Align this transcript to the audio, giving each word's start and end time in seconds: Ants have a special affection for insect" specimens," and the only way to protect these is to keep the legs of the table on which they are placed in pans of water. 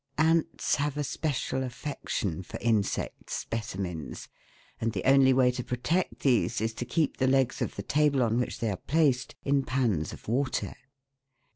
Ants 0.17 0.77
have 0.77 0.97
a 0.97 1.03
special 1.03 1.61
affection 1.63 2.41
for 2.41 2.59
insect" 2.59 3.29
specimens," 3.29 4.29
and 4.79 4.93
the 4.93 5.03
only 5.03 5.31
way 5.31 5.51
to 5.51 5.63
protect 5.63 6.21
these 6.21 6.59
is 6.59 6.73
to 6.73 6.85
keep 6.85 7.17
the 7.17 7.27
legs 7.27 7.61
of 7.61 7.75
the 7.75 7.83
table 7.83 8.23
on 8.23 8.39
which 8.39 8.57
they 8.61 8.71
are 8.71 8.77
placed 8.77 9.35
in 9.43 9.61
pans 9.61 10.11
of 10.11 10.27
water. 10.27 10.73